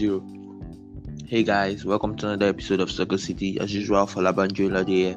[0.00, 0.24] zero.
[1.26, 3.60] Hey guys, welcome to another episode of Soccer City.
[3.60, 5.14] As usual, for Labanjo here.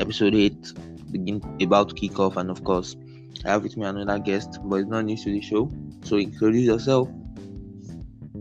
[0.00, 2.96] Episode 8 begin about to kick off, and of course,
[3.44, 5.70] I have with me another guest, but it's not new to the show.
[6.02, 7.08] So introduce yourself.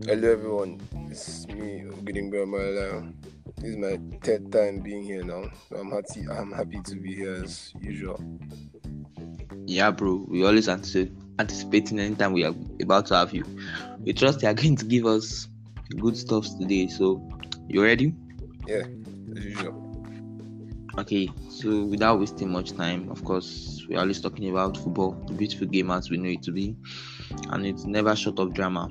[0.05, 3.13] Hello everyone, it's me Ogedengbe Omorolayo.
[3.57, 5.51] This is my third time being here now.
[5.77, 8.19] I'm happy I'm happy to be here as usual.
[9.67, 10.25] Yeah, bro.
[10.27, 13.45] We always anticipate anticipating anytime we are about to have you.
[13.99, 15.47] We trust you are going to give us
[15.97, 16.87] good stuff today.
[16.87, 17.27] So,
[17.67, 18.13] you ready?
[18.67, 18.83] Yeah,
[19.35, 19.85] as usual.
[20.97, 25.67] Okay, so without wasting much time, of course, we're always talking about football, the beautiful
[25.67, 26.75] game as we know it to be,
[27.49, 28.89] and it's never short of drama.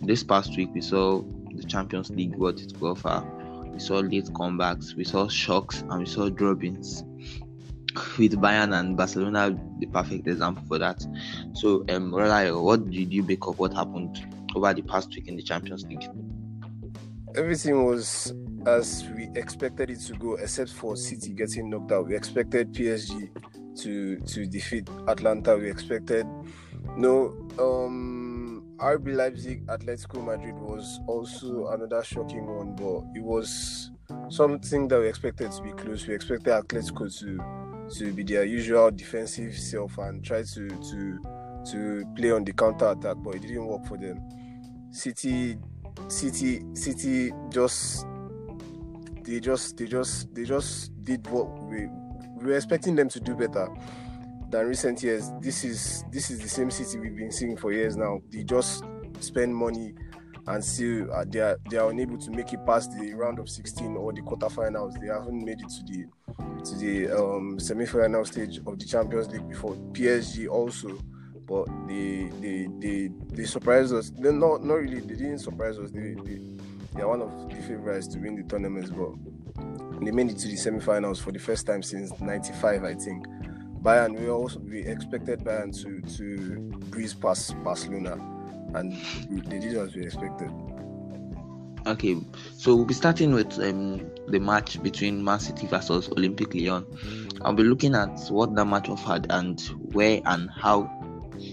[0.00, 1.22] This past week, we saw
[1.54, 3.26] the Champions League what it could offer.
[3.72, 7.02] We saw late comebacks, we saw shocks, and we saw droppings
[8.18, 11.04] with Bayern and Barcelona, the perfect example for that.
[11.54, 15.42] So, um, what did you make of what happened over the past week in the
[15.42, 16.08] Champions League?
[17.36, 18.34] Everything was
[18.66, 22.06] as we expected it to go, except for City getting knocked out.
[22.06, 23.30] We expected PSG
[23.82, 25.56] to to defeat Atalanta.
[25.56, 26.26] We expected
[26.96, 33.90] no um RB Leipzig Atletico Madrid was also another shocking one, but it was
[34.28, 36.06] something that we expected to be close.
[36.06, 41.18] We expected Atletico to to be their usual defensive self and try to to
[41.70, 44.18] to play on the counter attack, but it didn't work for them.
[44.90, 45.58] City,
[46.08, 48.06] City, City just
[49.24, 51.86] they just they just they just did what we,
[52.36, 53.68] we were expecting them to do better
[54.50, 55.30] than recent years.
[55.40, 58.20] This is this is the same City we've been seeing for years now.
[58.30, 58.84] They just
[59.20, 59.94] spend money
[60.46, 63.48] and still uh, they are they are unable to make it past the round of
[63.48, 65.00] 16 or the quarterfinals.
[65.00, 66.06] They haven't made it to the
[66.64, 69.74] to the um, semi-final stage of the Champions League before.
[69.92, 70.98] PSG also,
[71.50, 74.10] but they they they they surprised us.
[74.10, 75.00] They not not really.
[75.00, 75.90] They didn't surprise us.
[75.90, 76.38] They they,
[76.94, 79.10] they are one of the favorites to win the tournaments, but
[80.00, 83.26] they made it to the semi-finals for the first time since '95, I think.
[83.82, 86.60] Bayern, we also we expected Bayern to to
[86.90, 88.12] breeze past Barcelona,
[88.74, 88.92] and
[89.28, 90.52] they did as we expected.
[91.86, 92.16] Okay,
[92.56, 96.86] so we'll be starting with um, the match between Man City versus Olympic Lyon.
[97.42, 99.58] I'll be looking at what that match offered and
[99.92, 101.00] where and how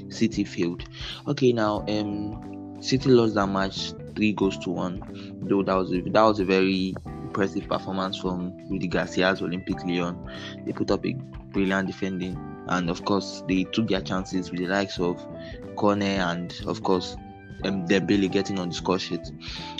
[0.09, 0.83] City failed.
[1.27, 5.01] Okay, now um, City lost that match three goals to one.
[5.41, 10.17] Though that was a, that was a very impressive performance from Rudy Garcia's Olympic Lyon.
[10.65, 11.13] They put up a
[11.51, 12.37] brilliant defending,
[12.67, 15.25] and of course they took their chances with the likes of
[15.75, 17.15] Cornet and of course
[17.63, 19.31] um, Dembele getting on the score sheet.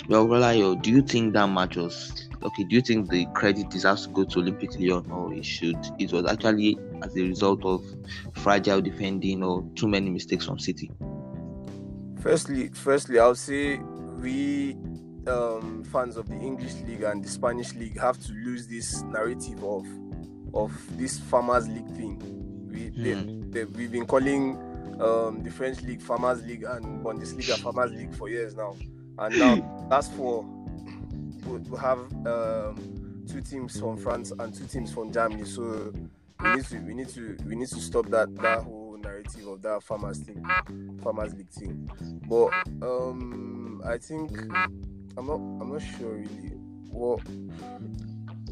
[0.08, 2.64] Well, Relayo, do you think that match was okay?
[2.64, 5.78] Do you think the credit deserves to go to Olympic Lyon, or it should?
[5.98, 7.84] It was actually as a result of
[8.34, 10.90] fragile defending or too many mistakes from City.
[12.20, 13.76] Firstly, firstly, I'll say
[14.20, 14.76] we
[15.28, 19.62] um, fans of the English league and the Spanish league have to lose this narrative
[19.62, 19.86] of
[20.54, 22.18] of this farmers league thing.
[22.70, 23.50] We they, Hmm.
[23.50, 24.56] they, we've been calling
[25.00, 28.74] um, the French league farmers league and Bundesliga farmers league for years now,
[29.18, 30.42] and now that's for
[31.46, 35.44] we we have um, two teams from France and two teams from Germany.
[35.44, 35.92] So
[36.42, 39.62] we need to we need to we need to stop that that whole narrative of
[39.62, 40.44] that farmers thing,
[41.02, 41.90] farmers league thing.
[42.28, 42.50] But
[42.82, 44.30] um, I think
[45.16, 46.52] I'm not I'm not sure really
[46.90, 47.20] what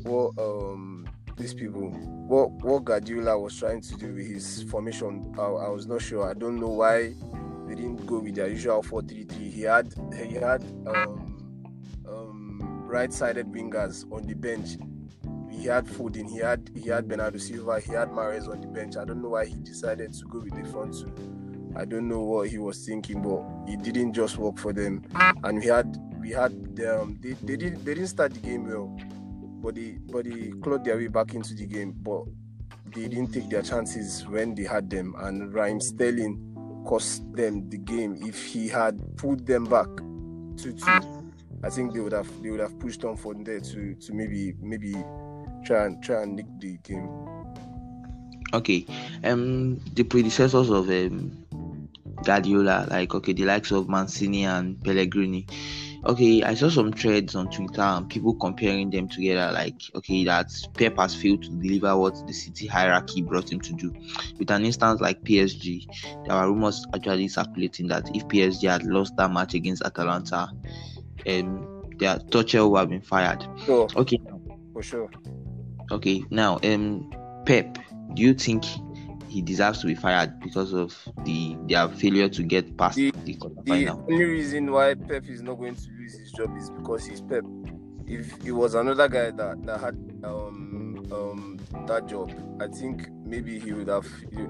[0.03, 5.35] what um these people what what Guardiola was trying to do with his formation.
[5.39, 6.29] I, I was not sure.
[6.29, 7.15] I don't know why
[7.67, 9.53] they didn't go with their usual 4-3-3.
[9.53, 11.37] He had he had um,
[12.09, 14.77] um, right-sided wingers on the bench.
[15.67, 18.97] He had Foden, he had he had Bernardo Silva, he had Mahrez on the bench.
[18.97, 21.13] I don't know why he decided to go with the front two.
[21.75, 25.03] I don't know what he was thinking, but it didn't just work for them.
[25.43, 26.53] And we had we had
[26.89, 28.97] um, they, they didn't they didn't start the game well,
[29.61, 31.97] but they but they clawed their way back into the game.
[31.97, 32.27] But
[32.95, 35.17] they didn't take their chances when they had them.
[35.19, 38.19] And Raheem Sterling cost them the game.
[38.21, 39.89] If he had pulled them back
[40.57, 41.33] two two,
[41.65, 44.55] I think they would have they would have pushed on from there to to maybe
[44.61, 44.95] maybe
[45.67, 47.09] try and try and nick the game.
[48.55, 48.87] Okay,
[49.25, 51.47] um, the predecessors of um,
[52.23, 55.47] Guardiola, like okay, the likes of Mancini and Pellegrini.
[56.05, 59.53] Okay, I saw some threads on Twitter and people comparing them together.
[59.53, 63.73] Like, okay, that Pep has failed to deliver what the City hierarchy brought him to
[63.73, 63.93] do.
[64.39, 65.85] With an instance like PSG,
[66.27, 70.49] there were rumors actually circulating that if PSG had lost that match against Atalanta,
[71.27, 73.45] um, their Tuchel would have been fired.
[73.65, 74.21] So Okay,
[74.73, 75.11] for sure.
[75.91, 77.11] Okay, now um
[77.45, 77.79] Pep,
[78.15, 78.65] do you think
[79.29, 83.35] he deserves to be fired because of the their failure to get past the, the
[83.35, 84.07] quarterfinal.
[84.07, 87.21] The only reason why Pep is not going to lose his job is because he's
[87.21, 87.45] Pep.
[88.07, 89.95] If it was another guy that, that had
[90.25, 94.07] um, um, that job, I think maybe he would have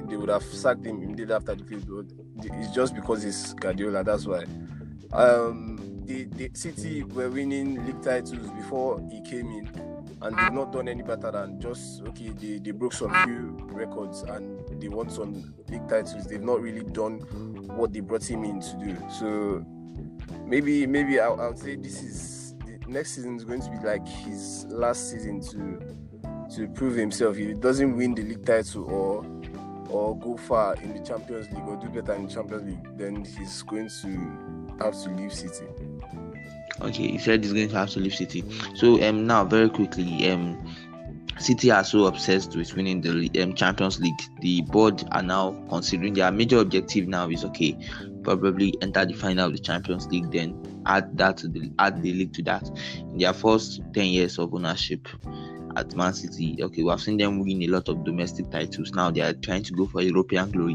[0.08, 2.12] they would have sacked him immediately after the field.
[2.44, 4.04] It's just because he's Guardiola.
[4.04, 4.44] That's why.
[5.12, 9.66] Um, the, the City were winning league titles before he came in,
[10.26, 12.31] and they've not done any better than just okay.
[12.31, 16.26] They, they broke some few records and they won some league titles.
[16.26, 17.19] They've not really done
[17.76, 18.96] what they brought him in to do.
[19.19, 19.64] So
[20.44, 22.55] maybe maybe I, I would say this is
[22.87, 25.81] next season is going to be like his last season to
[26.56, 27.37] to prove himself.
[27.38, 29.25] If he doesn't win the league title or
[29.88, 33.25] or go far in the Champions League or do better in the Champions League, then
[33.25, 35.67] he's going to have to leave City.
[36.81, 38.44] Okay, he said he's going to have to leave City.
[38.75, 40.58] So um now very quickly um
[41.38, 44.20] City are so obsessed with winning the um, Champions League.
[44.40, 47.76] The board are now considering their major objective now is okay,
[48.23, 52.12] probably enter the final of the Champions League, then add that to the add the
[52.12, 52.67] league to that.
[52.96, 55.06] In their first 10 years of ownership
[55.76, 58.93] at Man City, okay, we have seen them win a lot of domestic titles.
[58.93, 60.75] Now they are trying to go for European glory.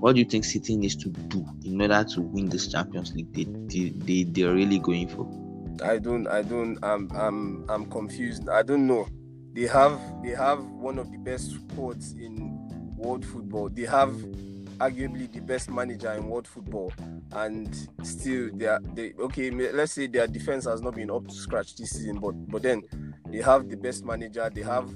[0.00, 3.32] What do you think City needs to do in order to win this Champions League?
[3.32, 5.26] They they, they they're really going for.
[5.82, 8.48] I don't I don't I'm I'm I'm confused.
[8.48, 9.06] I don't know.
[9.52, 12.58] They have they have one of the best squads in
[12.96, 13.68] world football.
[13.68, 14.12] They have
[14.78, 16.92] arguably the best manager in world football,
[17.32, 19.50] and still they are they okay.
[19.50, 22.82] Let's say their defense has not been up to scratch this season, but but then
[23.28, 24.50] they have the best manager.
[24.52, 24.88] They have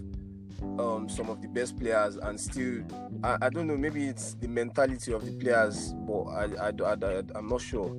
[0.79, 2.83] um, some of the best players, and still
[3.23, 3.77] I, I don't know.
[3.77, 7.95] Maybe it's the mentality of the players, but I I, I'm not sure.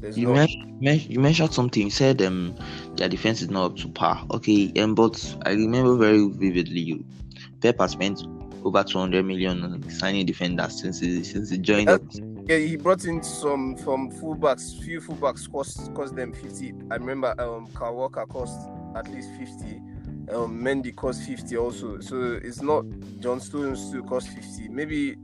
[0.00, 0.34] There's you, no...
[0.34, 1.82] mentioned, you mentioned something.
[1.82, 2.56] You said um
[2.96, 4.26] their defense is not up to par.
[4.32, 7.04] Okay, um, but I remember very vividly.
[7.60, 8.22] Pep has spent
[8.64, 11.98] over 200 million on signing defenders since he, since he joined uh,
[12.46, 14.82] Yeah, he brought in some from fullbacks.
[14.82, 16.74] Few fullbacks cost cost them 50.
[16.90, 19.80] I remember um Kyle Walker cost at least 50.
[20.32, 22.00] Um, Mendy cost 50 also.
[22.00, 22.84] So it's not
[23.20, 24.68] John Stones still cost 50.
[24.68, 25.16] Maybe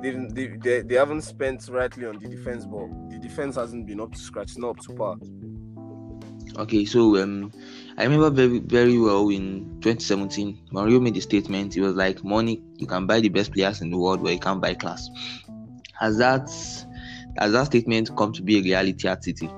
[0.00, 4.12] they, they, they haven't spent rightly on the defense, but the defense hasn't been up
[4.12, 5.16] to scratch, not up to par.
[6.56, 7.52] Okay, so um,
[7.98, 11.74] I remember very very well in 2017, Mario made a statement.
[11.74, 14.38] He was like, "Money, you can buy the best players in the world, but you
[14.38, 15.08] can't buy class."
[15.98, 16.48] Has that
[17.38, 19.48] has that statement come to be a reality at City?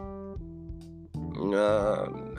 [1.36, 2.38] Um,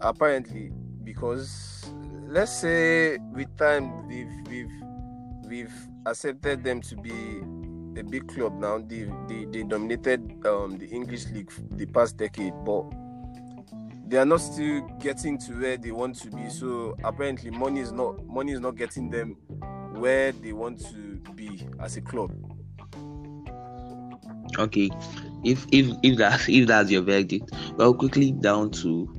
[0.00, 0.72] apparently,
[1.04, 1.92] because
[2.26, 4.82] let's say with time we've we've
[5.44, 7.40] we've accepted them to be
[8.00, 8.78] a big club now.
[8.78, 12.84] They they, they dominated um, the English league the past decade, but
[14.08, 16.48] they are not still getting to where they want to be.
[16.48, 19.36] So apparently, money is not money is not getting them
[19.92, 22.32] where they want to be as a club.
[24.58, 24.90] Okay,
[25.44, 29.14] if if if that if that's your verdict, well, quickly down to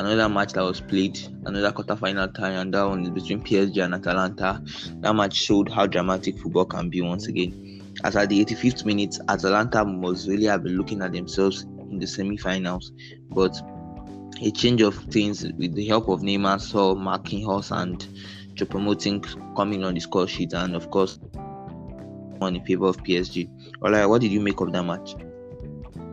[0.00, 3.94] another match that was played, another quarter-final tie, and that one is between PSG and
[3.94, 4.62] Atalanta.
[5.00, 7.94] That match showed how dramatic football can be once again.
[8.02, 12.06] As at the 85th minute, Atalanta must really have been looking at themselves in the
[12.06, 12.92] semi-finals,
[13.30, 13.54] but
[14.40, 18.06] a change of things with the help of Neymar saw Marquinhos and
[18.54, 21.18] Choupo-Moting coming on the score sheet, and of course,
[22.40, 23.48] on in favor of PSG.
[23.82, 25.14] Alright, what did you make of that match?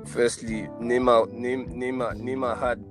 [0.06, 2.84] Firstly, Neymar, Neymar, Neymar had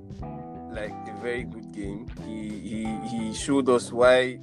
[0.73, 2.09] like a very good game.
[2.27, 4.41] He he he showed us why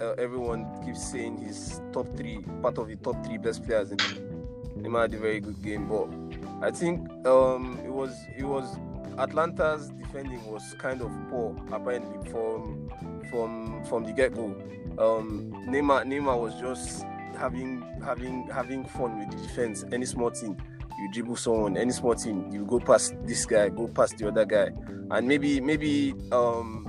[0.00, 3.90] uh, everyone keeps saying he's top three, part of the top three best players.
[3.90, 3.96] In
[4.76, 6.08] Neymar had a very good game, but
[6.60, 8.76] I think um, it was it was
[9.18, 12.90] Atalanta's defending was kind of poor apparently from
[13.30, 14.44] from from the get go.
[14.98, 17.04] Um, Neymar Neymar was just
[17.36, 19.84] having having having fun with the defense.
[19.92, 20.60] Any small thing,
[20.98, 21.76] you dribble someone.
[21.76, 24.70] Any small thing, you go past this guy, go past the other guy,
[25.10, 26.86] and maybe maybe um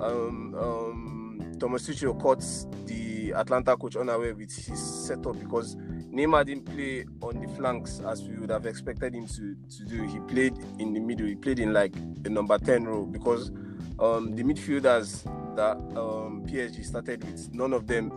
[0.00, 2.40] um um Thomas Tuchel caught
[2.86, 5.76] the Atalanta coach unaware with his setup because
[6.12, 10.02] Neymar didn't play on the flanks as we would have expected him to, to do.
[10.04, 11.26] He played in the middle.
[11.26, 11.92] He played in like
[12.22, 13.50] the number 10 role because
[13.98, 15.24] um, the midfielders
[15.56, 18.10] that um, PSG started with, none of them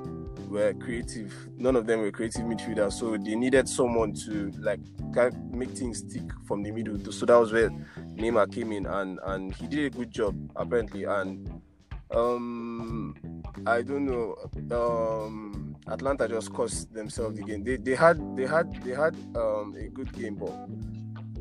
[0.49, 1.33] were creative.
[1.57, 2.93] None of them were creative midfielders.
[2.93, 4.79] So they needed someone to like
[5.51, 6.99] make things stick from the middle.
[7.11, 11.05] So that was where Neymar came in and, and he did a good job apparently.
[11.05, 11.61] And
[12.11, 13.15] um,
[13.65, 14.35] I don't know.
[14.71, 17.63] Um, Atalanta just cost themselves the game.
[17.63, 20.53] They they had they had they had um, a good game, but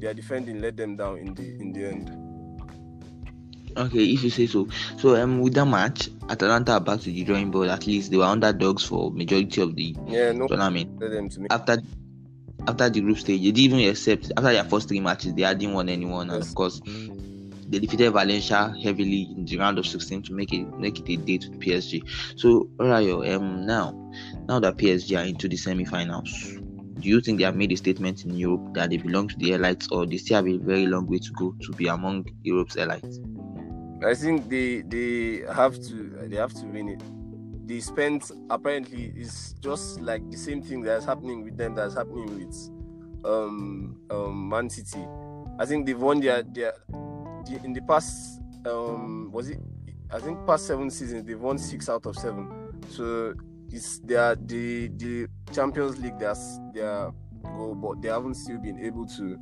[0.00, 2.11] their defending let them down in the in the end.
[3.76, 4.67] Okay, if you say so.
[4.99, 7.69] So um with that match, Atalanta are back to the drawing board.
[7.69, 10.99] At least they were underdogs for majority of the Yeah, no tournament.
[10.99, 11.47] them to me.
[11.50, 11.79] After
[12.67, 15.73] after the group stage, they didn't even accept after their first three matches, they hadn't
[15.73, 16.49] won anyone, and Yes.
[16.49, 16.81] of course
[17.71, 21.17] they defeated Valencia heavily in the round of 16 to make it make it a
[21.17, 22.03] date with PSG.
[22.37, 23.93] So Rayo, um now
[24.49, 26.31] now that PSG are into the semi-finals,
[26.99, 29.50] do you think they have made a statement in Europe that they belong to the
[29.50, 32.77] elites or they still have a very long way to go to be among Europe's
[32.77, 33.19] elites?
[34.05, 37.03] I think they they have to they have to win it.
[37.67, 42.27] They spent apparently it's just like the same thing that's happening with them that's happening
[42.39, 45.07] with um um Man City.
[45.59, 46.73] I think they've won their their
[47.50, 49.59] the, in the past um was it
[50.12, 52.50] I think past seven seasons they've won six out of seven.
[52.88, 53.35] So
[53.71, 57.12] it's they are the the Champions League that's their
[57.45, 59.38] goal, but they haven't still been able to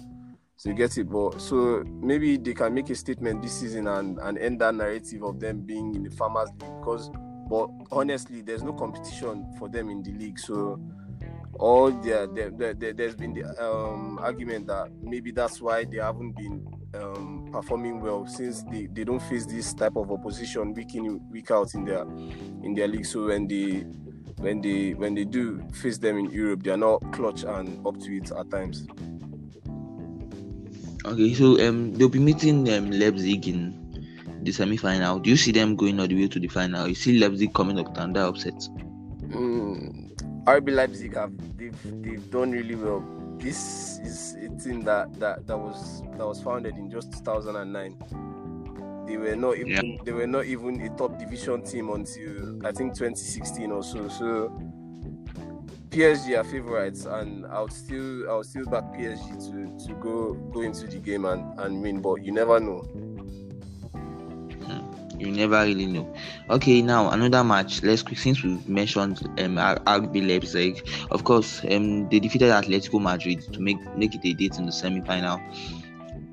[0.65, 1.05] to get it.
[1.09, 5.23] But so maybe they can make a statement this season and, and end that narrative
[5.23, 7.11] of them being in the farmers league because
[7.49, 10.39] but honestly there's no competition for them in the league.
[10.39, 10.79] So
[11.59, 15.97] all their, their, their, there- there's been the um, argument that maybe that's why they
[15.97, 20.95] haven't been um, performing well since they, they don't face this type of opposition week
[20.95, 22.03] in week out in their
[22.63, 23.07] in their league.
[23.07, 23.85] So when they
[24.39, 27.99] when they when they do face them in Europe, they are not clutch and up
[28.01, 28.87] to it at times.
[31.05, 33.75] Okay, so um they'll be meeting um Leipzig in
[34.43, 35.19] the semi-final.
[35.19, 36.87] Do you see them going all the way to the final?
[36.87, 38.55] You see Leipzig coming up under upset.
[39.29, 40.13] Mm,
[40.45, 43.05] RB Leipzig have they've they've done really well.
[43.39, 49.05] This is a team that that that was that was founded in just 2009.
[49.07, 52.95] They were not even they were not even a top division team until I think
[52.95, 54.09] 2016 or so.
[54.09, 54.49] So
[55.91, 60.61] PSG are favorites, and I'll still I would still back PSG to to go go
[60.61, 62.03] into the game and and win.
[62.03, 62.83] But you never know.
[65.19, 66.13] You never really know.
[66.49, 67.83] Okay, now another match.
[67.83, 70.89] Let's quick since we've mentioned um RB Leipzig.
[71.11, 74.73] Of course, um they defeated Atletico Madrid to make make it a date in the
[74.73, 75.41] semi-final.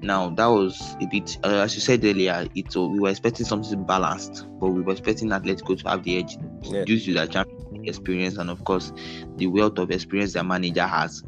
[0.01, 3.45] Now that was a bit, uh, as you said earlier, it uh, we were expecting
[3.45, 6.83] something balanced, but we were expecting Atletico to have the edge Yeah.
[6.85, 8.91] due to their champion experience and of course
[9.37, 11.23] the wealth of experience their manager has.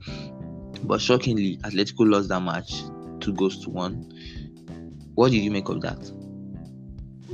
[0.83, 2.83] But shockingly, Atletico lost that match,
[3.19, 4.11] two goals to one.
[5.15, 6.11] What did you make of that?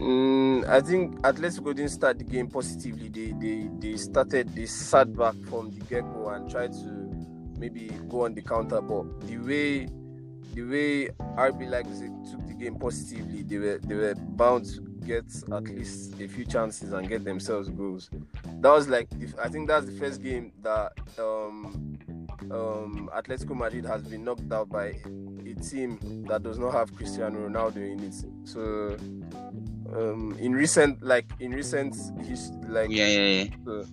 [0.04, 3.08] Mm, I think Atletico didn't start the game positively.
[3.08, 7.10] They they they started they sat back from the get go and tried to
[7.58, 9.88] maybe go on the counter, but the way
[10.54, 11.08] the way
[11.38, 16.20] RB Leipzig took the game positively, they were they were bound to get at least
[16.20, 18.10] a few chances and get themselves goals.
[18.60, 19.08] That was like
[19.42, 21.98] I think that's the first game that um
[22.52, 24.88] um Atletico Madrid has been knocked out by
[25.46, 28.16] a team that does not have Cristiano Ronaldo in it.
[28.44, 28.98] So
[29.96, 31.96] um in recent like in recent
[32.26, 33.72] his like Yeah, yeah, yeah.
[33.72, 33.86] uh,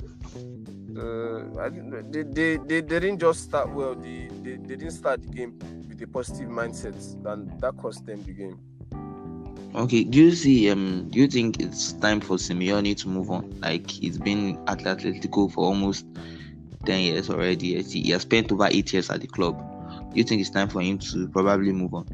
[1.01, 1.69] uh, I
[2.11, 5.59] they, they, they, they didn't just start well they, they, they didn't start the game
[5.89, 8.59] with a positive mindset and that cost them the game
[9.73, 13.55] Okay, do you see um do you think it's time for Simeone to move on?
[13.61, 16.07] Like he's been at Atletico for almost
[16.85, 17.81] ten years already.
[17.83, 19.57] He he has spent over eight years at the club.
[20.13, 22.07] Do you think it's time for him to probably move on?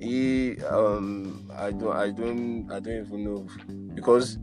[0.00, 3.46] he um I don't I don't I don't even know
[3.94, 4.38] because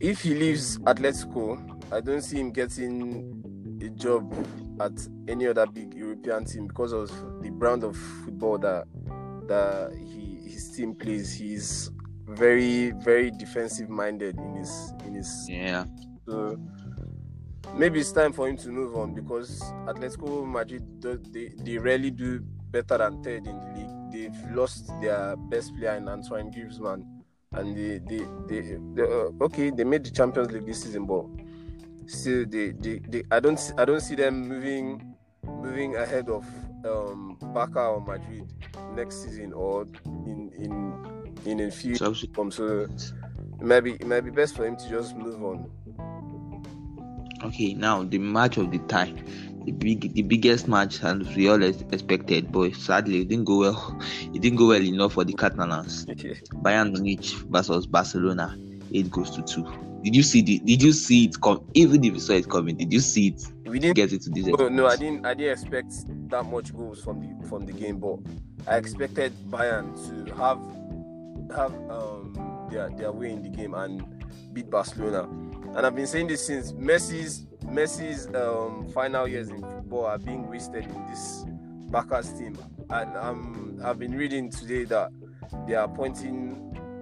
[0.00, 1.58] if he leaves Atletico
[1.92, 4.32] I don't see him getting a job
[4.80, 4.92] at
[5.28, 7.08] any other big European team because of
[7.42, 8.86] the brand of football that
[9.48, 11.32] that he his team plays.
[11.34, 11.90] He's
[12.26, 15.84] very very defensive minded in his in his Yeah.
[16.26, 16.58] so
[17.76, 20.82] maybe it's time for him to move on because Atletico Madrid
[21.32, 23.91] they, they rarely do better than third in the league.
[24.12, 27.04] They've lost their best player in Antoine Griezmann,
[27.52, 31.24] and they they, they, they uh, okay they made the Champions League this season, but
[32.06, 35.14] still they, they, they I don't see- I don't see them moving
[35.44, 36.44] moving ahead of
[36.84, 38.52] um Barca or Madrid
[38.94, 39.86] next season or
[40.26, 42.12] in in in a few So.
[42.50, 43.12] So it
[43.60, 45.70] might be it might be best for him to just move on.
[47.44, 49.12] okay, now the match of the tie.
[49.64, 53.58] The big the biggest match and we all ex- expected, but sadly it didn't go
[53.60, 54.00] well.
[54.34, 56.06] It didn't go well enough for the Catalans.
[56.62, 58.58] Bayern Munich versus Barcelona,
[58.92, 59.64] eight goes to two.
[60.02, 62.76] Did you see the did you see it come even if you saw it coming,
[62.76, 65.24] did you see it We didn't get it to this Oh, no, I didn't.
[65.24, 65.92] I didn't expect
[66.30, 68.18] that much goals from the from the game, but
[68.66, 70.58] I expected Bayern to have
[71.54, 74.04] have um their their way in the game and
[74.52, 75.28] beat Barcelona.
[75.76, 80.48] And I've been saying this since Messi's Messi's um final years in football are being
[80.48, 81.44] wasted in this
[81.90, 82.56] Barca's team.
[82.90, 85.10] And um I've been reading today that
[85.66, 86.58] they are appointing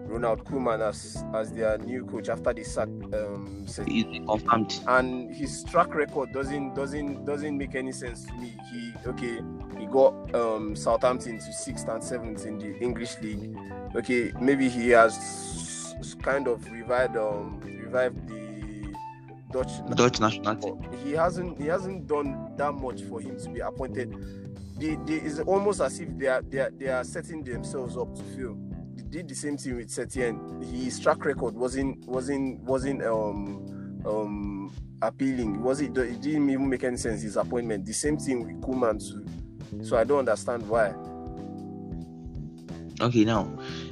[0.06, 4.80] Ronald Koeman as as their new coach after they sacked um He's confirmed.
[4.88, 8.56] and his track record doesn't doesn't doesn't make any sense to me.
[8.72, 9.40] He okay,
[9.78, 13.56] he got um Southampton to sixth and seventh in the English league.
[13.94, 18.49] Okay, maybe he has kind of revived um revived the
[19.52, 23.60] Dutch Dutch national but he hasn't he hasn't done that much for him to be
[23.60, 24.14] appointed.
[24.78, 28.14] They, they, it's almost as if they are, they are they are setting themselves up
[28.16, 28.56] to fail.
[28.94, 30.64] They did the same thing with Setien.
[30.72, 35.56] His track record wasn't wasn't wasn't um um appealing.
[35.56, 37.84] It wasn't it didn't even make any sense his appointment.
[37.84, 39.84] The same thing with Koeman too.
[39.84, 40.94] So I don't understand why.
[43.00, 43.48] Okay, now,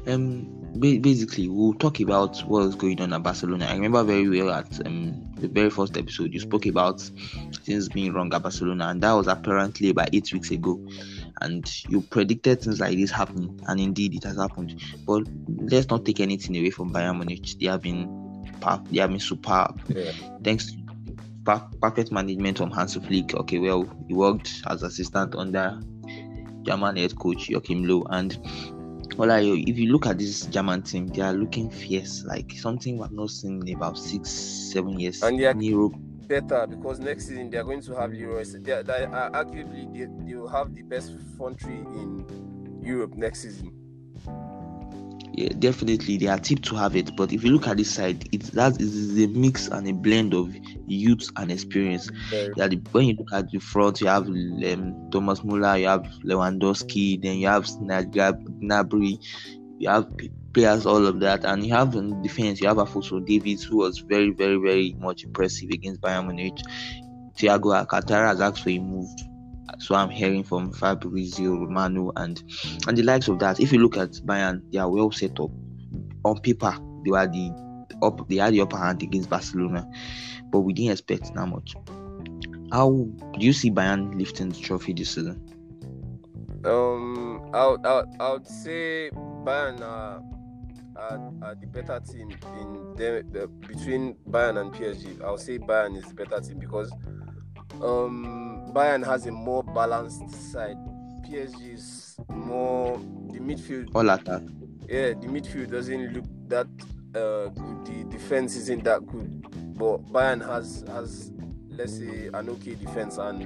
[0.06, 3.66] um, basically, we'll talk about what is going on at Barcelona.
[3.66, 7.00] I remember very well at um the very first episode you spoke about
[7.64, 10.80] things being wrong at Barcelona, and that was apparently about eight weeks ago.
[11.40, 14.82] And you predicted things like this happening, and indeed it has happened.
[15.06, 17.54] But let's not take anything away from Bayern Munich.
[17.60, 18.44] They have been,
[18.90, 20.10] they have been superb Yeah.
[20.42, 23.34] thanks to perfect management from Hans Flick.
[23.34, 25.80] Okay, well, he worked as assistant under
[26.62, 28.36] German head coach Joachim Löw, and
[29.18, 32.98] well, I, if you look at this German team, they are looking fierce, like something
[32.98, 35.94] we've not seen in about six, seven years And they are- in Europe.
[36.28, 38.44] Better because next season they are going to have Leroy.
[38.44, 43.40] They, they are, arguably they, they will have the best front three in Europe next
[43.40, 43.72] season.
[45.38, 47.14] Yeah, definitely they are tipped to have it.
[47.14, 50.34] But if you look at this side, it's that is a mix and a blend
[50.34, 50.52] of
[50.88, 52.10] youth and experience.
[52.28, 55.86] Very Yeah, the, when you look at the front, you have um, Thomas Muller, you
[55.86, 59.16] have Lewandowski, then you have Gnabry,
[59.78, 60.08] you have
[60.52, 63.98] players, all of that, and you have in defense, you have Alphonso Davies, who was
[63.98, 66.58] very, very, very much impressive against Bayern Munich.
[67.38, 69.22] Thiago Alcantara has actually moved.
[69.78, 72.42] So I'm hearing from Fabrizio Romano and
[72.86, 73.60] and the likes of that.
[73.60, 75.50] If you look at Bayern, they are well set up.
[76.24, 77.52] On paper, they were the
[78.02, 79.88] up they had the upper hand against Barcelona,
[80.50, 81.74] but we didn't expect that much.
[82.72, 85.42] How do you see Bayern lifting the trophy this season?
[86.64, 89.10] Um, I would, I I would say
[89.44, 90.22] Bayern are,
[90.96, 95.22] are, are the better team in the, the between Bayern and PSG.
[95.22, 96.92] I would say Bayern is the better team because
[97.82, 100.76] um Bayern has a more balanced side.
[101.26, 102.98] PSG is more
[103.32, 103.90] the midfield.
[103.94, 104.42] All attack.
[104.88, 106.66] Yeah, the midfield doesn't look that
[107.14, 107.86] uh, good.
[107.86, 109.42] The defense isn't that good,
[109.76, 111.32] but Bayern has has
[111.70, 113.42] let's say an okay defense and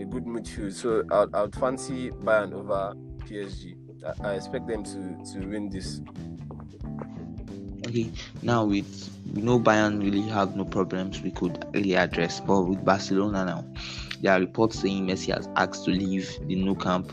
[0.00, 0.72] a good midfield.
[0.72, 2.94] So I'd, I'd fancy Bayern over
[3.24, 3.76] PSG.
[4.04, 6.00] I, I expect them to to win this.
[8.42, 12.84] Now with we know Bayern really have no problems we could really address, but with
[12.84, 13.64] Barcelona now,
[14.20, 17.12] there are reports saying Messi has asked to leave the Nou Camp.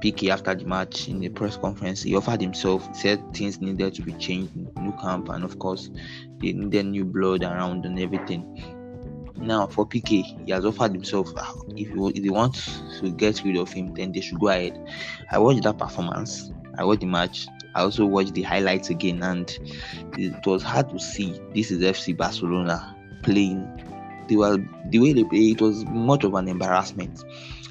[0.00, 4.02] Piqué after the match in the press conference, he offered himself, said things needed to
[4.02, 5.90] be changed in the Nou Camp, and of course,
[6.38, 8.62] they needed new blood around and everything.
[9.36, 11.32] Now for Piqué, he has offered himself.
[11.36, 12.54] ah, If he, if they want
[13.00, 14.78] to get rid of him, then they should go ahead.
[15.30, 16.50] I watched that performance.
[16.78, 17.46] I watched the match.
[17.76, 19.46] I also watched the highlights again, and
[20.16, 21.38] it was hard to see.
[21.54, 23.68] This is FC Barcelona playing.
[24.28, 24.56] They were
[24.88, 25.50] the way they play.
[25.50, 27.22] It was much of an embarrassment.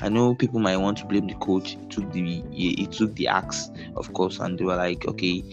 [0.02, 1.72] I know people might want to blame the coach.
[1.72, 5.44] He took the he, he took the axe, of course, and they were like, okay,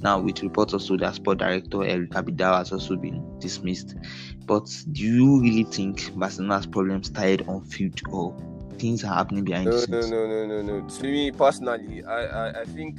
[0.00, 3.96] now with reports also that sport director Eric Abidal has also been dismissed.
[4.46, 8.36] But do you really think Barcelona's problems started on field or
[8.78, 10.10] things are happening behind No, the no, scenes?
[10.10, 10.88] no, no, no, no.
[10.88, 12.98] To me personally, I I, I think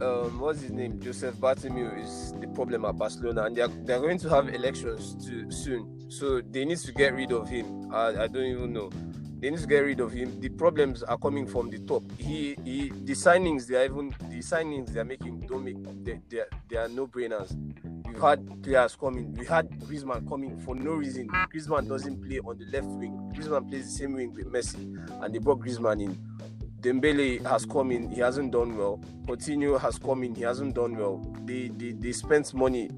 [0.00, 3.92] um what's his name Joseph Bartomeu is the problem at Barcelona, and they are they
[3.94, 7.92] are going to have elections to soon, so they need to get rid of him.
[7.92, 8.90] I, I don't even know.
[9.40, 10.40] They need to get rid of him.
[10.40, 12.02] The problems are coming from the top.
[12.18, 16.20] He he the signings they are even the signings they are making don't make they
[16.28, 17.54] they, are- they are no brainers.
[18.06, 19.34] We've had players coming.
[19.34, 21.28] We had Griezmann coming for no reason.
[21.28, 23.32] Griezmann doesn't play on the left wing.
[23.34, 26.18] Griezmann plays the same wing with Messi, and they brought Griezmann in.
[26.84, 29.00] Dembele has come in, he hasn't done well.
[29.26, 31.16] Coutinho has come in, he hasn't done well.
[31.46, 32.90] They they, they spent money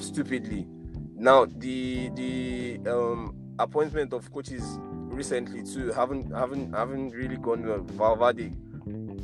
[0.00, 0.66] stupidly.
[1.14, 7.82] Now the the um, appointment of coaches recently too haven't haven't haven't really gone well.
[7.82, 8.52] Valverde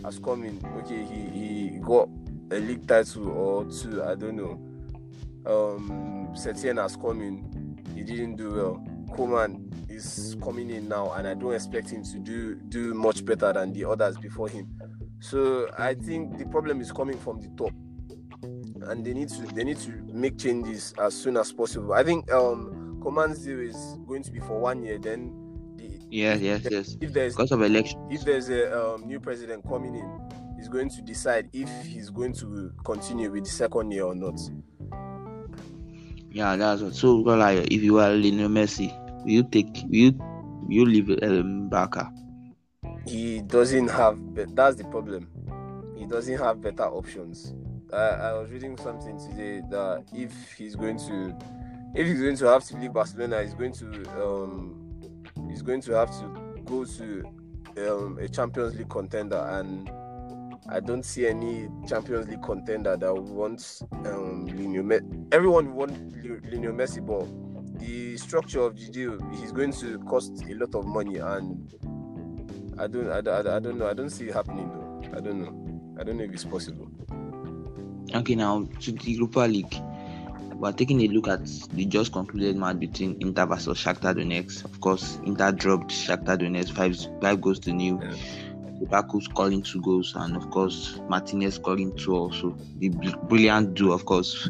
[0.05, 0.65] has come in.
[0.77, 2.09] Okay, he, he got
[2.53, 4.53] a league title or two, I don't know.
[5.47, 8.98] Um Setien has come in, he didn't do well.
[9.19, 13.53] Koeman is coming in now, and I don't expect him to do do much better
[13.53, 14.69] than the others before him.
[15.21, 17.73] So I think the problem is coming from the top,
[18.89, 21.95] and they need to they need to make changes as soon as possible.
[21.95, 24.99] I think um Koeman's deal is going to be for one year.
[24.99, 25.33] Then
[25.77, 26.97] the, Yes, yes, yes.
[27.01, 28.01] if there's Because of election.
[28.11, 30.21] if there's a um, new president coming in,
[30.57, 34.39] he's going to decide if he's going to continue with the second year or not.
[36.31, 36.95] Yeah, that's what.
[36.95, 38.93] So, like, if you are Lionel Messi,
[39.25, 42.13] will you take will you will you leave um, Barca?
[43.07, 44.19] He doesn't have.
[44.55, 45.29] That's the problem.
[45.97, 47.55] He doesn't have better options.
[47.93, 51.37] I, I was reading something today that if he's going to,
[51.95, 53.87] if he's going to have to leave Barcelona, he's going to
[54.23, 55.13] um,
[55.49, 57.25] he's going to have to go to
[57.79, 59.91] um, a Champions League contender, and
[60.69, 65.01] I don't see any Champions League contender that wants um, Lionel.
[65.33, 67.27] Everyone wants Lionel Messi, but
[67.79, 71.73] the structure of the deal is going to cost a lot of money, and
[72.79, 73.89] I don't, I, I, I don't know.
[73.89, 75.17] I don't see it happening though.
[75.17, 75.99] I don't know.
[76.01, 76.89] I don't know if it's possible.
[78.15, 79.75] Okay, now to the Europa League
[80.59, 84.65] we're taking a look at the just concluded match between Inter versus Shakhtar Donetsk.
[84.65, 88.01] Of course, Inter dropped Shakhtar Donetsk five five goals to nil.
[88.03, 88.17] Yeah.
[88.81, 92.57] Lukaku scoring two goals, and of course Martinez scoring two also.
[92.79, 92.91] The
[93.25, 94.49] brilliant duo, of course.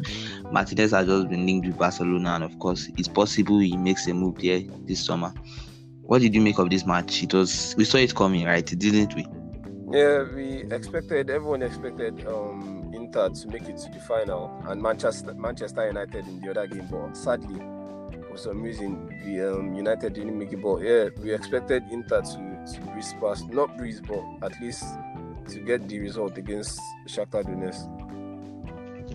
[0.51, 4.13] Martinez has just been linked with Barcelona, and of course it's possible he makes a
[4.13, 5.33] move there this summer.
[6.03, 7.23] What did you make of this match?
[7.23, 8.65] It was we saw it coming, right?
[8.65, 9.25] Didn't we?
[9.91, 11.29] Yeah, we expected.
[11.29, 16.41] Everyone expected um, Inter to make it to the final, and Manchester Manchester United in
[16.41, 16.87] the other game.
[16.91, 17.59] But sadly,
[18.29, 20.61] for some reason, the um, United didn't make it.
[20.61, 24.83] But yeah, we expected Inter to to breeze past, not breeze, but at least
[25.49, 27.87] to get the result against Shakhtar Donetsk.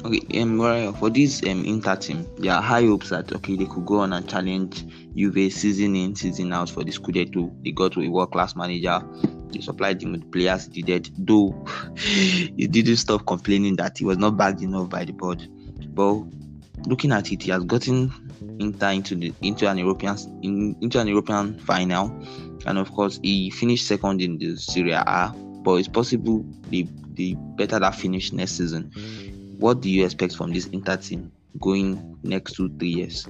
[0.05, 3.87] Okay, um, for this um, Inter team, there are high hopes that okay they could
[3.87, 7.51] go on and challenge Juve season in, season out for the Scudetto.
[7.63, 9.01] They got a world class manager
[9.55, 11.55] they supplied him with players he did, though
[11.97, 15.49] he didn't stop complaining that he was not backed enough by the board.
[15.95, 16.25] But
[16.87, 18.13] looking at it, he has gotten
[18.59, 22.13] Inter into the into an European in, into an European final,
[22.67, 25.33] and of course he finished second in the Serie A.
[25.63, 28.91] But it's possible the they better that finish next season.
[29.59, 33.27] What do you expect from this Inter team going next two three years?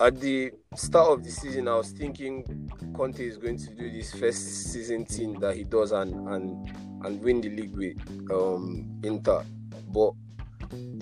[0.00, 4.12] at the start of the season, I was thinking Conte is going to do this
[4.12, 6.72] first season thing that he does and and
[7.04, 7.96] and win the league with
[8.30, 9.44] um, Inter,
[9.92, 10.12] but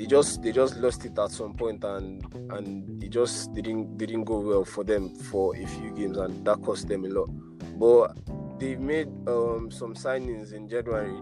[0.03, 4.25] they just they just lost it at some point and and it just didn't didn't
[4.25, 7.31] go well for them for a few games and that cost them a lot.
[7.79, 8.17] But
[8.59, 11.15] they've made um, some signings in January.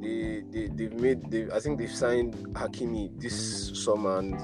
[0.00, 4.34] They, they they've made they I think they've signed Hakimi this summer and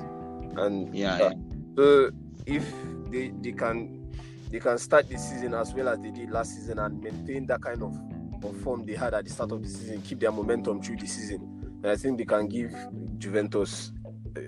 [0.59, 1.33] and yeah, yeah.
[1.77, 2.11] so
[2.47, 2.75] if
[3.09, 4.13] they, they can
[4.51, 7.63] they can start the season as well as they did last season and maintain that
[7.63, 7.97] kind of,
[8.45, 11.07] of form they had at the start of the season, keep their momentum through the
[11.07, 12.75] season, I think they can give
[13.19, 13.93] Juventus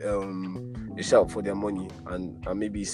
[0.07, 2.87] um, a shout for their money and, and maybe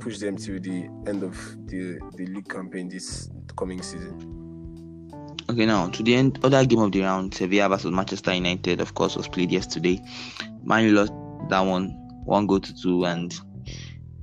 [0.00, 4.30] push them to the end of the, the league campaign this coming season.
[5.48, 8.94] Okay, now to the end, other game of the round, Sevilla versus Manchester United, of
[8.94, 10.02] course, was played yesterday.
[10.62, 11.12] Man lost
[11.50, 11.90] that one,
[12.24, 13.38] one goal to two, and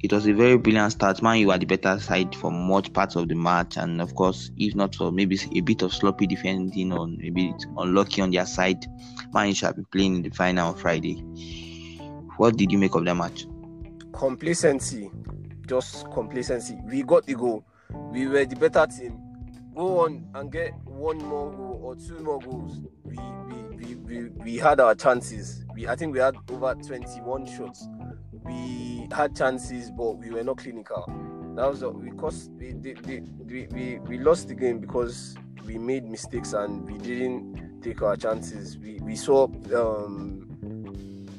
[0.04, 1.22] it was a very brilliant start.
[1.22, 4.52] Man U were the better side for much parts of the match, and of course,
[4.58, 8.86] if not for maybe a bit of sloppy defending or maybe unlucky on their side,
[9.34, 11.24] Man U should be playing in the final on Friday.
[12.38, 13.46] What did you make of that match?
[14.14, 15.12] Complacency,
[15.68, 16.80] just complacency.
[16.86, 17.64] We got the goal.
[18.12, 19.20] We were the better team.
[19.76, 22.80] Go on and get one more goal or two more goals.
[23.04, 25.64] We we, we, we, we had our chances.
[25.76, 27.88] We I think we had over 21 shots
[28.44, 31.06] we had chances, but we were not clinical.
[31.56, 36.90] That was because we, we, we, we lost the game because we made mistakes and
[36.90, 38.78] we didn't take our chances.
[38.78, 40.48] We we saw um,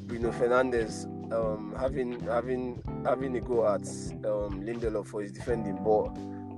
[0.06, 3.80] Bruno Fernandes um, having having having a go at
[4.26, 6.08] um, Lindelof for his defending, but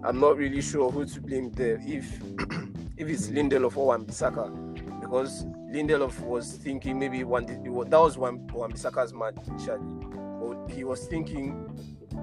[0.07, 1.80] I'm not really sure who to blame there.
[1.83, 2.20] If
[2.96, 9.12] if it's Lindelof or Wan-Bissaka, because Lindelof was thinking maybe one that was one Wan-Bissaka's
[9.14, 9.37] match
[10.74, 11.66] he was thinking,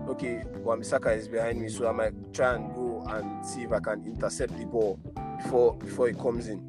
[0.08, 3.80] okay, Wan-Bissaka is behind me, so I might try and go and see if I
[3.80, 5.00] can intercept the ball
[5.38, 6.68] before before it comes in.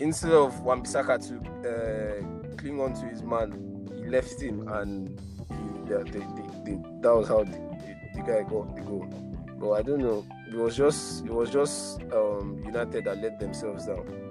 [0.00, 1.36] Instead of Wan-Bissaka to
[1.68, 6.20] uh, cling on to his man, he left him, and he, the, the,
[6.64, 7.64] the, that was how the,
[8.26, 9.06] guy got the goal.
[9.58, 10.26] But I don't know.
[10.48, 14.23] It was just it was just um, United that let themselves down.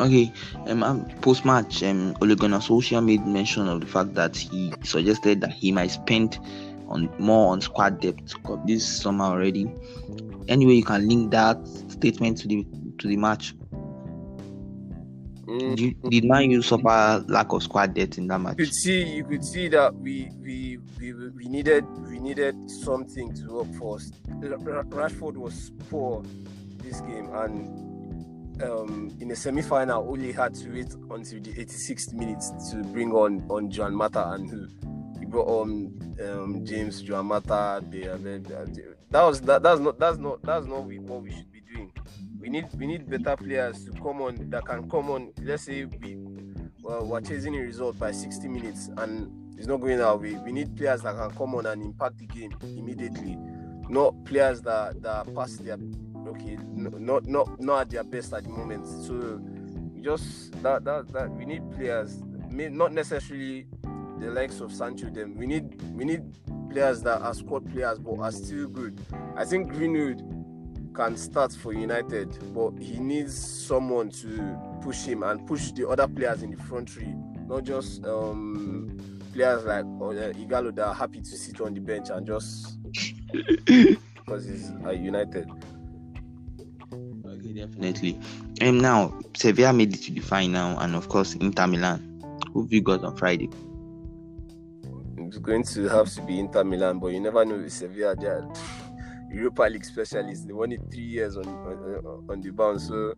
[0.00, 0.32] Okay,
[0.66, 4.72] um, um post match, um, Ole Gunnar Solskjaer made mention of the fact that he
[4.82, 6.38] suggested that he might spend
[6.88, 8.34] on more on squad depth
[8.66, 9.70] this summer already.
[10.48, 12.66] Anyway, you can link that statement to the
[12.98, 13.54] to the match.
[15.46, 15.76] Mm.
[15.76, 18.58] Did, did Man U suffer lack of squad depth in that match?
[18.58, 23.34] You could see, you could see that we we we, we needed we needed something
[23.34, 23.98] to work for.
[23.98, 26.22] Rashford was poor
[26.78, 27.91] this game, and
[28.62, 33.44] um, in the semi-final only had to wait until the 86th minute to bring on
[33.48, 34.68] on Juan Mata and who
[35.18, 37.82] he brought on um, James Juan Mata.
[37.90, 41.92] that was that, that's not that's not that's not what we should be doing.
[42.38, 45.32] We need we need better players to come on that can come on.
[45.42, 46.16] Let's say we
[46.82, 50.34] we're chasing a result by 60 minutes and it's not going our way.
[50.44, 53.38] We need players that can come on and impact the game immediately,
[53.88, 55.78] not players that that pass their
[56.28, 58.86] okay, not not not at their best at the moment.
[58.86, 59.40] So
[60.00, 63.66] just that that that we need players, not necessarily
[64.18, 65.10] the likes of Sancho.
[65.10, 66.22] Them we need we need
[66.70, 69.00] players that are squad players but are still good.
[69.36, 70.22] I think Greenwood
[70.94, 76.06] can start for United, but he needs someone to push him and push the other
[76.06, 77.14] players in the front three,
[77.46, 78.98] not just um,
[79.32, 82.78] players like uh, Ighalo that are happy to sit on the bench and just
[83.64, 85.48] because he's at United
[87.54, 88.18] definitely.
[88.60, 92.08] And um, now Sevilla made it to the final, and of course Inter Milan.
[92.52, 93.50] Who have you got on Friday?
[95.16, 98.14] It's going to have to be Inter Milan, but you never know with Sevilla.
[98.14, 98.46] They are
[99.32, 100.44] Europa League specialists.
[100.44, 102.88] They won it three years on on, on the bounce.
[102.88, 103.14] So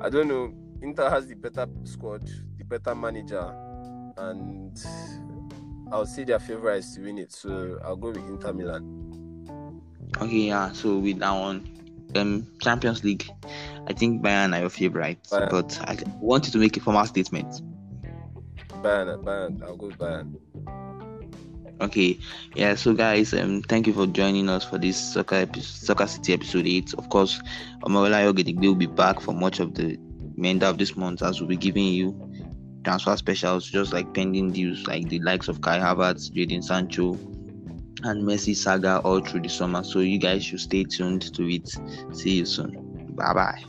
[0.00, 0.52] I don't know.
[0.82, 2.28] Inter has the better squad,
[2.58, 3.52] the better manager,
[4.18, 4.78] and
[5.90, 7.32] I would say their favourites to win it.
[7.32, 9.08] So I'll go with Inter Milan.
[10.20, 10.72] Okay, yeah.
[10.72, 11.77] So with that one,
[12.16, 13.28] um Champions League,
[13.86, 15.50] I think Bayern are your favorites, Bayern.
[15.50, 17.62] but I wanted to make a formal statement.
[18.82, 20.36] Bayern, Bayern, I'll go Bayern.
[21.80, 22.18] Okay,
[22.56, 22.74] yeah.
[22.74, 26.66] So guys, um, thank you for joining us for this soccer episode, soccer city episode
[26.66, 26.92] eight.
[26.94, 27.40] Of course,
[27.82, 29.96] Omorolayo Ogedengbe will be back for much of the
[30.36, 32.16] remainder of this month as we'll be giving you
[32.84, 37.14] transfer specials, just like pending deals like the likes of Kai Havertz, Jadon Sancho,
[38.04, 39.82] and Messi saga all through the summer.
[39.82, 41.68] So you guys should stay tuned to it.
[42.12, 43.14] See you soon.
[43.14, 43.62] Bye bye.